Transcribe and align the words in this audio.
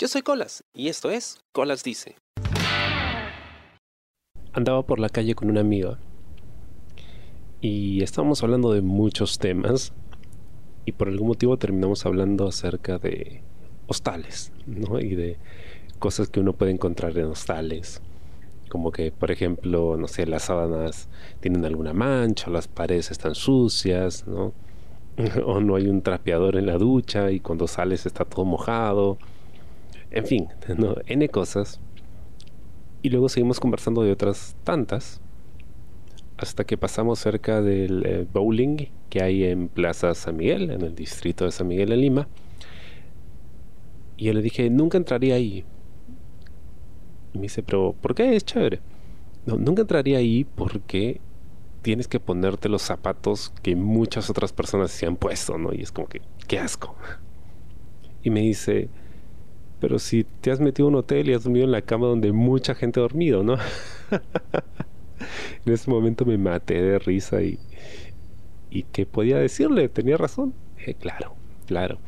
Yo 0.00 0.06
soy 0.06 0.22
Colas 0.22 0.62
y 0.72 0.86
esto 0.86 1.10
es 1.10 1.40
Colas 1.50 1.82
Dice. 1.82 2.14
Andaba 4.52 4.86
por 4.86 5.00
la 5.00 5.08
calle 5.08 5.34
con 5.34 5.50
una 5.50 5.60
amiga 5.60 5.98
y 7.60 8.00
estábamos 8.04 8.44
hablando 8.44 8.72
de 8.72 8.80
muchos 8.80 9.40
temas 9.40 9.92
y 10.84 10.92
por 10.92 11.08
algún 11.08 11.26
motivo 11.26 11.56
terminamos 11.56 12.06
hablando 12.06 12.46
acerca 12.46 12.98
de 12.98 13.42
hostales, 13.88 14.52
¿no? 14.66 15.00
Y 15.00 15.16
de 15.16 15.36
cosas 15.98 16.28
que 16.28 16.38
uno 16.38 16.52
puede 16.52 16.70
encontrar 16.70 17.18
en 17.18 17.24
hostales. 17.24 18.00
Como 18.68 18.92
que, 18.92 19.10
por 19.10 19.32
ejemplo, 19.32 19.96
no 19.96 20.06
sé, 20.06 20.26
las 20.26 20.44
sábanas 20.44 21.08
tienen 21.40 21.64
alguna 21.64 21.92
mancha, 21.92 22.50
las 22.50 22.68
paredes 22.68 23.10
están 23.10 23.34
sucias, 23.34 24.28
¿no? 24.28 24.52
o 25.44 25.60
no 25.60 25.74
hay 25.74 25.88
un 25.88 26.02
trapeador 26.02 26.54
en 26.54 26.66
la 26.66 26.78
ducha 26.78 27.32
y 27.32 27.40
cuando 27.40 27.66
sales 27.66 28.06
está 28.06 28.24
todo 28.24 28.44
mojado. 28.44 29.18
En 30.10 30.26
fin, 30.26 30.48
¿no? 30.76 30.96
N 31.06 31.28
cosas. 31.28 31.80
Y 33.02 33.10
luego 33.10 33.28
seguimos 33.28 33.60
conversando 33.60 34.02
de 34.02 34.12
otras 34.12 34.56
tantas 34.64 35.20
hasta 36.36 36.64
que 36.64 36.76
pasamos 36.76 37.18
cerca 37.18 37.60
del 37.60 38.04
eh, 38.06 38.26
bowling 38.32 38.88
que 39.10 39.22
hay 39.22 39.44
en 39.44 39.68
Plaza 39.68 40.14
San 40.14 40.36
Miguel, 40.36 40.70
en 40.70 40.82
el 40.82 40.94
distrito 40.94 41.44
de 41.44 41.50
San 41.50 41.66
Miguel 41.66 41.92
en 41.92 42.00
Lima. 42.00 42.28
Y 44.16 44.26
yo 44.26 44.32
le 44.32 44.42
dije, 44.42 44.70
nunca 44.70 44.98
entraría 44.98 45.34
ahí. 45.34 45.64
Y 47.32 47.38
me 47.38 47.42
dice, 47.42 47.62
pero 47.62 47.94
¿por 48.00 48.14
qué 48.14 48.36
es 48.36 48.44
chévere? 48.44 48.80
No, 49.46 49.56
nunca 49.56 49.82
entraría 49.82 50.18
ahí 50.18 50.44
porque 50.44 51.20
tienes 51.82 52.08
que 52.08 52.20
ponerte 52.20 52.68
los 52.68 52.82
zapatos 52.82 53.52
que 53.62 53.74
muchas 53.76 54.30
otras 54.30 54.52
personas 54.52 54.90
se 54.90 55.06
han 55.06 55.16
puesto, 55.16 55.58
¿no? 55.58 55.72
Y 55.72 55.82
es 55.82 55.92
como 55.92 56.08
que, 56.08 56.22
qué 56.46 56.58
asco. 56.58 56.94
Y 58.20 58.30
me 58.30 58.40
dice, 58.40 58.90
pero 59.80 59.98
si 59.98 60.24
te 60.24 60.50
has 60.50 60.60
metido 60.60 60.86
a 60.86 60.90
un 60.90 60.96
hotel 60.96 61.28
y 61.28 61.34
has 61.34 61.44
dormido 61.44 61.64
en 61.64 61.72
la 61.72 61.82
cama 61.82 62.06
donde 62.06 62.32
mucha 62.32 62.74
gente 62.74 63.00
ha 63.00 63.02
dormido, 63.02 63.42
¿no? 63.42 63.54
en 65.66 65.72
ese 65.72 65.90
momento 65.90 66.24
me 66.24 66.38
maté 66.38 66.82
de 66.82 66.98
risa 66.98 67.42
y, 67.42 67.58
y 68.70 68.84
¿qué 68.84 69.06
podía 69.06 69.38
decirle? 69.38 69.88
Tenía 69.88 70.16
razón. 70.16 70.54
Eh, 70.84 70.94
claro, 70.94 71.34
claro. 71.66 71.98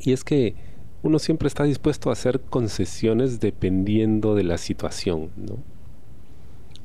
Y 0.00 0.12
es 0.12 0.24
que 0.24 0.54
uno 1.02 1.18
siempre 1.18 1.48
está 1.48 1.64
dispuesto 1.64 2.10
a 2.10 2.12
hacer 2.12 2.40
concesiones 2.40 3.40
dependiendo 3.40 4.34
de 4.34 4.44
la 4.44 4.58
situación, 4.58 5.30
¿no? 5.36 5.58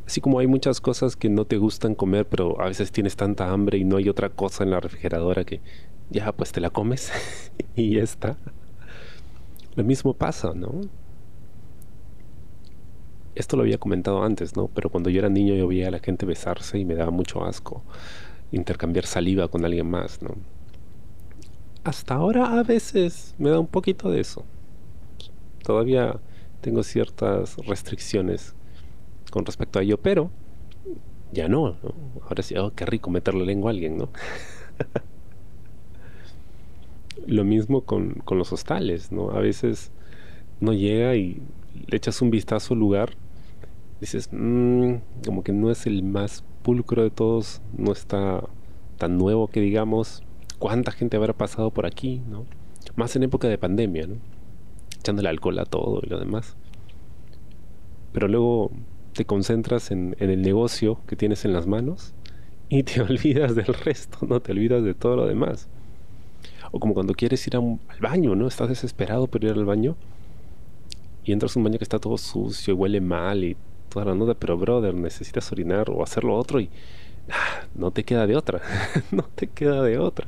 Así 0.06 0.22
como 0.22 0.40
hay 0.40 0.48
muchas 0.48 0.80
cosas 0.80 1.18
que 1.18 1.28
no 1.28 1.46
te 1.46 1.58
gustan 1.58 1.94
comer, 1.94 2.26
pero 2.28 2.62
a 2.62 2.68
veces 2.68 2.94
tienes 2.94 3.18
tanta 3.18 3.52
hambre 3.52 3.78
y 3.78 3.84
no 3.84 3.98
hay 3.98 4.08
otra 4.08 4.30
cosa 4.30 4.64
en 4.64 4.72
la 4.72 4.80
refrigeradora 4.80 5.44
que 5.44 5.60
ya 6.10 6.32
pues 6.32 6.54
te 6.54 6.62
la 6.62 6.70
comes 6.70 7.12
y 7.76 7.96
ya 7.96 8.04
está. 8.04 8.38
Lo 9.78 9.86
mismo 9.86 10.14
pasa, 10.14 10.54
¿no? 10.54 10.82
esto 13.38 13.56
lo 13.56 13.62
había 13.64 13.78
comentado 13.78 14.24
antes, 14.24 14.56
¿no? 14.56 14.68
Pero 14.68 14.90
cuando 14.90 15.10
yo 15.10 15.20
era 15.20 15.30
niño 15.30 15.54
yo 15.54 15.68
veía 15.68 15.90
a 15.90 15.92
la 15.92 16.00
gente 16.00 16.26
besarse 16.26 16.80
y 16.80 16.86
me 16.86 16.96
daba 16.96 17.12
mucho 17.12 17.46
asco 17.46 17.84
intercambiar 18.52 19.06
saliva 19.06 19.48
con 19.48 19.64
alguien 19.64 19.90
más, 19.90 20.22
¿no? 20.22 20.36
Hasta 21.84 22.16
ahora 22.16 22.60
a 22.60 22.64
veces 22.64 23.36
me 23.38 23.50
da 23.50 23.60
un 23.60 23.68
poquito 23.68 24.10
de 24.10 24.22
eso. 24.22 24.44
Todavía 25.64 26.20
tengo 26.62 26.82
ciertas 26.82 27.58
restricciones 27.58 28.56
con 29.30 29.46
respecto 29.46 29.80
a 29.80 29.84
ello, 29.84 29.98
pero 29.98 30.32
ya 31.32 31.48
no, 31.48 31.78
¿no? 31.84 31.94
Ahora 32.24 32.42
sí, 32.42 32.56
oh, 32.58 32.74
qué 32.74 32.86
rico 32.86 33.10
meterle 33.10 33.46
lengua 33.46 33.70
a 33.70 33.74
alguien, 33.74 33.98
¿no? 33.98 34.10
Lo 37.28 37.44
mismo 37.44 37.82
con, 37.82 38.16
con 38.26 38.40
los 38.40 38.52
hostales, 38.52 39.12
¿no? 39.12 39.30
A 39.30 39.40
veces 39.40 39.92
no 40.60 40.74
llega 40.74 41.16
y 41.16 41.42
le 41.88 41.98
echas 41.98 42.22
un 42.24 42.32
vistazo 42.32 42.74
al 42.74 42.80
lugar 42.80 43.12
dices, 44.00 44.30
mmm, 44.32 44.96
como 45.26 45.44
que 45.44 45.52
no 45.52 45.72
es 45.72 45.88
el 45.88 46.04
más 46.04 46.44
pulcro 46.64 47.04
de 47.04 47.10
todos, 47.10 47.62
no 47.78 47.92
está 47.92 48.44
tan 48.98 49.18
nuevo 49.18 49.48
que 49.48 49.62
digamos, 49.62 50.24
cuánta 50.60 50.92
gente 50.92 51.18
habrá 51.18 51.34
pasado 51.34 51.72
por 51.72 51.86
aquí, 51.86 52.22
¿no? 52.30 52.46
Más 52.96 53.16
en 53.16 53.24
época 53.24 53.48
de 53.48 53.58
pandemia, 53.58 54.08
¿no? 54.08 54.16
Echándole 55.00 55.30
alcohol 55.30 55.60
a 55.60 55.66
todo 55.66 56.02
y 56.04 56.10
lo 56.10 56.20
demás. 56.20 56.56
Pero 58.12 58.28
luego 58.28 58.72
te 59.14 59.26
concentras 59.26 59.92
en, 59.92 60.16
en 60.20 60.30
el 60.30 60.42
negocio 60.42 61.00
que 61.08 61.16
tienes 61.16 61.46
en 61.46 61.54
las 61.54 61.68
manos 61.68 62.14
y 62.70 62.84
te 62.84 63.02
olvidas 63.02 63.56
del 63.56 63.74
resto, 63.74 64.26
no 64.28 64.40
te 64.40 64.52
olvidas 64.52 64.84
de 64.84 64.94
todo 64.94 65.16
lo 65.16 65.28
demás. 65.28 65.70
O 66.72 66.80
como 66.80 66.94
cuando 66.94 67.14
quieres 67.14 67.46
ir 67.48 67.56
al 67.56 67.80
baño, 68.00 68.36
¿no? 68.36 68.48
Estás 68.48 68.70
desesperado 68.70 69.28
por 69.28 69.44
ir 69.44 69.52
al 69.52 69.66
baño 69.66 69.96
y 71.24 71.34
entras 71.34 71.56
a 71.56 71.60
un 71.60 71.66
baño 71.66 71.78
que 71.78 71.84
está 71.84 72.00
todo 72.00 72.18
sucio 72.18 72.74
y 72.74 72.78
huele 72.78 73.02
mal 73.02 73.44
y 73.44 73.58
toda 73.90 74.06
la 74.06 74.16
nota, 74.16 74.34
pero 74.34 74.58
brother, 74.58 74.94
necesitas 74.94 75.52
orinar 75.52 75.90
o 75.90 76.02
hacer 76.04 76.24
lo 76.24 76.36
otro 76.38 76.60
y 76.60 76.70
ah, 77.30 77.66
no 77.76 77.92
te 77.92 78.04
queda 78.04 78.26
de 78.28 78.36
otra, 78.36 78.62
no 79.12 79.24
te 79.24 79.48
queda 79.48 79.84
de 79.84 79.98
otra. 79.98 80.28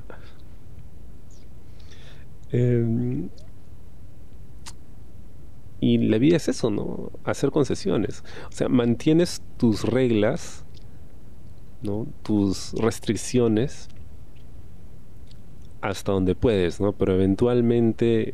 Em, 2.52 3.30
y 5.80 5.98
la 6.00 6.18
vida 6.18 6.38
es 6.38 6.50
eso, 6.50 6.70
¿no? 6.70 7.12
Hacer 7.24 7.52
concesiones. 7.52 8.24
O 8.50 8.52
sea, 8.52 8.68
mantienes 8.68 9.42
tus 9.58 9.84
reglas, 9.84 10.66
¿no? 11.82 12.08
Tus 12.24 12.74
restricciones 12.74 13.88
hasta 15.82 16.12
donde 16.12 16.36
puedes, 16.36 16.80
¿no? 16.82 16.94
Pero 16.94 17.14
eventualmente 17.14 18.34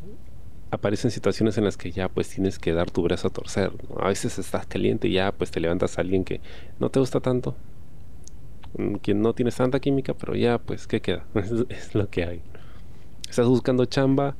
aparecen 0.71 1.11
situaciones 1.11 1.57
en 1.57 1.63
las 1.63 1.77
que 1.77 1.91
ya 1.91 2.09
pues 2.09 2.29
tienes 2.29 2.59
que 2.59 2.73
dar 2.73 2.91
tu 2.91 3.01
brazo 3.03 3.27
a 3.27 3.31
torcer. 3.31 3.71
A 3.99 4.07
veces 4.07 4.37
estás 4.39 4.65
caliente 4.65 5.07
y 5.07 5.13
ya 5.13 5.31
pues 5.31 5.51
te 5.51 5.59
levantas 5.59 5.97
a 5.97 6.01
alguien 6.01 6.23
que 6.23 6.41
no 6.79 6.89
te 6.89 6.99
gusta 6.99 7.19
tanto, 7.19 7.55
quien 9.01 9.21
no 9.21 9.33
tienes 9.33 9.55
tanta 9.55 9.79
química, 9.79 10.13
pero 10.13 10.35
ya 10.35 10.57
pues 10.57 10.87
¿qué 10.87 11.01
queda? 11.01 11.25
es, 11.69 11.95
lo 11.95 12.09
que 12.09 12.25
hay. 12.25 12.41
Estás 13.29 13.47
buscando 13.47 13.85
chamba, 13.85 14.35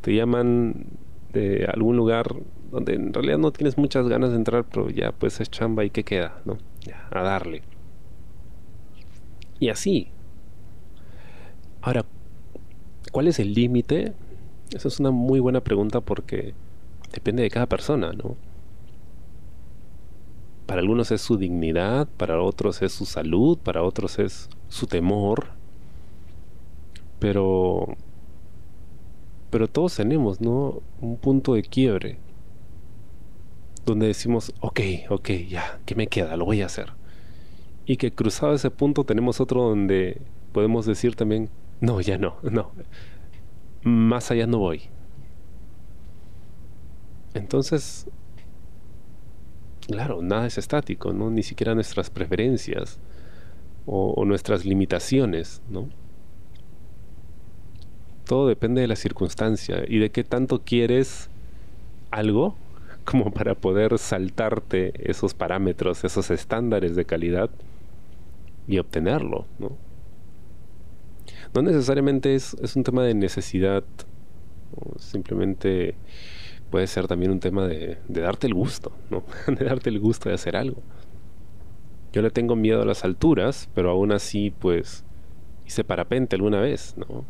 te 0.00 0.14
llaman 0.14 0.86
de 1.32 1.66
algún 1.72 1.96
lugar 1.96 2.34
donde 2.70 2.94
en 2.94 3.12
realidad 3.12 3.38
no 3.38 3.52
tienes 3.52 3.76
muchas 3.76 4.08
ganas 4.08 4.30
de 4.30 4.36
entrar, 4.36 4.64
pero 4.64 4.90
ya 4.90 5.12
pues 5.12 5.40
es 5.40 5.50
chamba 5.50 5.84
y 5.84 5.90
¿qué 5.90 6.04
queda? 6.04 6.40
¿no? 6.44 6.58
Ya, 6.82 7.08
a 7.10 7.22
darle. 7.22 7.62
Y 9.58 9.68
así. 9.68 10.08
Ahora, 11.82 12.04
¿cuál 13.10 13.28
es 13.28 13.38
el 13.38 13.54
límite 13.54 14.14
esa 14.74 14.88
es 14.88 15.00
una 15.00 15.10
muy 15.10 15.40
buena 15.40 15.60
pregunta 15.62 16.00
porque 16.00 16.54
depende 17.12 17.42
de 17.42 17.50
cada 17.50 17.66
persona, 17.66 18.12
¿no? 18.12 18.36
Para 20.66 20.80
algunos 20.80 21.10
es 21.10 21.20
su 21.20 21.36
dignidad, 21.36 22.06
para 22.16 22.40
otros 22.40 22.80
es 22.82 22.92
su 22.92 23.04
salud, 23.04 23.58
para 23.58 23.82
otros 23.82 24.20
es 24.20 24.48
su 24.68 24.86
temor. 24.86 25.48
Pero 27.18 27.96
pero 29.50 29.66
todos 29.66 29.96
tenemos, 29.96 30.40
¿no? 30.40 30.80
Un 31.00 31.16
punto 31.16 31.54
de 31.54 31.62
quiebre 31.62 32.18
donde 33.84 34.06
decimos, 34.06 34.52
ok, 34.60 34.80
ok, 35.08 35.30
ya, 35.48 35.80
¿qué 35.84 35.96
me 35.96 36.06
queda? 36.06 36.36
Lo 36.36 36.44
voy 36.44 36.62
a 36.62 36.66
hacer. 36.66 36.92
Y 37.86 37.96
que 37.96 38.12
cruzado 38.12 38.54
ese 38.54 38.70
punto 38.70 39.02
tenemos 39.04 39.40
otro 39.40 39.62
donde 39.64 40.22
podemos 40.52 40.86
decir 40.86 41.16
también, 41.16 41.50
no, 41.80 42.00
ya 42.00 42.18
no, 42.18 42.36
no, 42.42 42.72
más 43.82 44.30
allá 44.30 44.46
no 44.46 44.58
voy. 44.58 44.82
Entonces, 47.34 48.06
claro, 49.86 50.20
nada 50.22 50.46
es 50.46 50.58
estático, 50.58 51.12
¿no? 51.12 51.30
Ni 51.30 51.42
siquiera 51.42 51.74
nuestras 51.74 52.10
preferencias 52.10 52.98
o, 53.86 54.24
nuestras 54.24 54.64
limitaciones, 54.64 55.62
¿no? 55.68 55.88
Todo 58.26 58.46
depende 58.46 58.80
de 58.80 58.86
la 58.86 58.96
circunstancia 58.96 59.82
y 59.88 59.98
de 59.98 60.10
qué 60.10 60.22
tanto 60.22 60.62
quieres 60.62 61.28
algo 62.10 62.56
como 63.04 63.32
para 63.32 63.54
poder 63.54 63.98
saltarte 63.98 64.92
esos 65.10 65.34
parámetros, 65.34 66.04
esos 66.04 66.30
estándares 66.30 66.94
de 66.94 67.04
calidad 67.04 67.50
y 68.68 68.78
obtenerlo, 68.78 69.46
¿no? 69.58 69.89
No 71.54 71.62
necesariamente 71.62 72.34
es, 72.34 72.54
un 72.76 72.84
tema 72.84 73.02
de 73.02 73.14
necesidad, 73.14 73.84
simplemente 74.98 75.94
puede 76.70 76.86
ser 76.86 77.08
también 77.08 77.32
un 77.32 77.40
tema 77.40 77.66
de, 77.66 77.98
darte 78.08 78.46
el 78.46 78.54
gusto, 78.54 78.92
¿no? 79.10 79.24
de 79.46 79.64
darte 79.64 79.90
el 79.90 79.98
gusto 79.98 80.28
de 80.28 80.34
hacer 80.34 80.56
algo. 80.56 80.82
Yo 82.12 82.22
le 82.22 82.30
tengo 82.30 82.56
miedo 82.56 82.82
a 82.82 82.84
las 82.84 83.04
alturas, 83.04 83.68
pero 83.74 83.90
aún 83.90 84.12
así, 84.12 84.50
pues, 84.50 85.04
hice 85.66 85.84
parapente 85.84 86.36
alguna 86.36 86.60
vez, 86.60 86.94
¿no? 86.96 87.24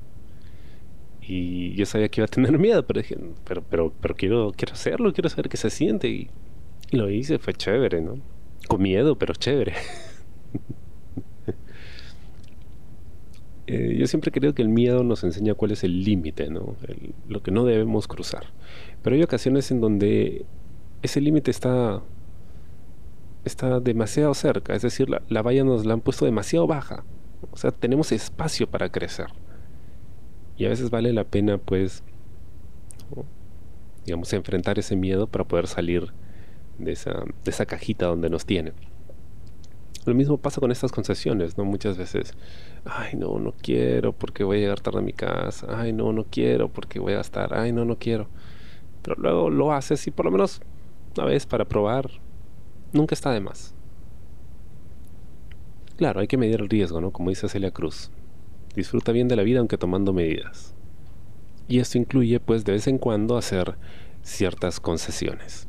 Y 1.22 1.74
yo 1.74 1.86
sabía 1.86 2.08
que 2.08 2.20
iba 2.20 2.26
a 2.26 2.28
tener 2.28 2.58
miedo, 2.58 2.86
pero 2.86 3.00
dije, 3.00 3.16
pero, 3.44 3.62
pero, 3.62 3.92
pero 4.00 4.14
quiero, 4.14 4.52
quiero 4.56 4.72
hacerlo, 4.74 5.12
quiero 5.12 5.28
saber 5.28 5.48
qué 5.48 5.56
se 5.56 5.70
siente. 5.70 6.08
Y 6.08 6.30
lo 6.90 7.10
hice, 7.10 7.38
fue 7.38 7.54
chévere, 7.54 8.00
¿no? 8.00 8.18
Con 8.68 8.82
miedo, 8.82 9.16
pero 9.16 9.34
chévere. 9.34 9.74
Eh, 13.72 13.94
yo 13.96 14.08
siempre 14.08 14.32
creo 14.32 14.52
que 14.52 14.62
el 14.62 14.68
miedo 14.68 15.04
nos 15.04 15.22
enseña 15.22 15.54
cuál 15.54 15.70
es 15.70 15.84
el 15.84 16.02
límite, 16.02 16.50
¿no? 16.50 16.74
lo 17.28 17.40
que 17.40 17.52
no 17.52 17.64
debemos 17.64 18.08
cruzar. 18.08 18.46
Pero 19.00 19.14
hay 19.14 19.22
ocasiones 19.22 19.70
en 19.70 19.80
donde 19.80 20.44
ese 21.02 21.20
límite 21.20 21.52
está, 21.52 22.02
está 23.44 23.78
demasiado 23.78 24.34
cerca, 24.34 24.74
es 24.74 24.82
decir, 24.82 25.08
la, 25.08 25.22
la 25.28 25.42
valla 25.42 25.62
nos 25.62 25.86
la 25.86 25.92
han 25.94 26.00
puesto 26.00 26.24
demasiado 26.24 26.66
baja. 26.66 27.04
O 27.52 27.56
sea, 27.56 27.70
tenemos 27.70 28.10
espacio 28.10 28.68
para 28.68 28.90
crecer. 28.90 29.28
Y 30.56 30.64
a 30.64 30.70
veces 30.70 30.90
vale 30.90 31.12
la 31.12 31.22
pena, 31.22 31.56
pues, 31.56 32.02
digamos, 34.04 34.32
enfrentar 34.32 34.80
ese 34.80 34.96
miedo 34.96 35.28
para 35.28 35.44
poder 35.44 35.68
salir 35.68 36.12
de 36.76 36.90
esa, 36.90 37.12
de 37.12 37.50
esa 37.52 37.66
cajita 37.66 38.06
donde 38.06 38.30
nos 38.30 38.46
tienen. 38.46 38.74
Lo 40.06 40.14
mismo 40.14 40.38
pasa 40.38 40.60
con 40.60 40.70
estas 40.70 40.92
concesiones, 40.92 41.58
¿no? 41.58 41.64
Muchas 41.64 41.98
veces, 41.98 42.34
ay, 42.84 43.16
no, 43.16 43.38
no 43.38 43.52
quiero 43.52 44.12
porque 44.12 44.44
voy 44.44 44.58
a 44.58 44.60
llegar 44.60 44.80
tarde 44.80 45.00
a 45.00 45.02
mi 45.02 45.12
casa, 45.12 45.66
ay, 45.78 45.92
no, 45.92 46.12
no 46.12 46.24
quiero 46.24 46.68
porque 46.68 46.98
voy 46.98 47.12
a 47.12 47.20
estar, 47.20 47.52
ay, 47.52 47.72
no, 47.72 47.84
no 47.84 47.98
quiero. 47.98 48.28
Pero 49.02 49.16
luego 49.18 49.50
lo 49.50 49.72
haces 49.72 50.06
y 50.06 50.10
por 50.10 50.24
lo 50.24 50.30
menos 50.30 50.62
una 51.16 51.26
vez 51.26 51.44
para 51.46 51.66
probar, 51.66 52.10
nunca 52.92 53.14
está 53.14 53.30
de 53.30 53.40
más. 53.40 53.74
Claro, 55.96 56.20
hay 56.20 56.28
que 56.28 56.38
medir 56.38 56.60
el 56.60 56.68
riesgo, 56.70 57.00
¿no? 57.00 57.10
Como 57.10 57.28
dice 57.28 57.48
Celia 57.48 57.70
Cruz. 57.70 58.10
Disfruta 58.74 59.12
bien 59.12 59.28
de 59.28 59.36
la 59.36 59.42
vida 59.42 59.58
aunque 59.58 59.76
tomando 59.76 60.14
medidas. 60.14 60.74
Y 61.68 61.78
esto 61.78 61.98
incluye 61.98 62.40
pues 62.40 62.64
de 62.64 62.72
vez 62.72 62.86
en 62.86 62.96
cuando 62.98 63.36
hacer 63.36 63.76
ciertas 64.22 64.80
concesiones. 64.80 65.68